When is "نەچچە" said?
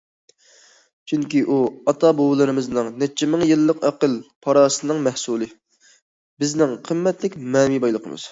3.03-3.29